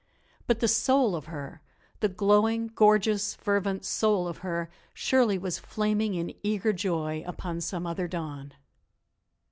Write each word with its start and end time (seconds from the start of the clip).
But 0.47 0.61
the 0.61 0.67
soul 0.67 1.15
of 1.15 1.25
her, 1.25 1.61
the 1.99 2.09
glowing, 2.09 2.71
gorgeous, 2.73 3.35
fervent 3.35 3.85
soul 3.85 4.27
of 4.27 4.39
her, 4.39 4.67
surely 4.95 5.37
was 5.37 5.59
flaming 5.59 6.15
in 6.15 6.33
eager 6.41 6.73
joy 6.73 7.23
upon 7.27 7.61
some 7.61 7.85
other 7.85 8.07
dawn. 8.07 8.53